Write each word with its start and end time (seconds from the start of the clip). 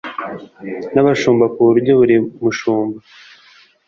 N 0.93 0.95
abashumba 1.01 1.45
ku 1.53 1.59
buryo 1.67 1.91
buri 1.99 2.15
mushumba 2.41 2.97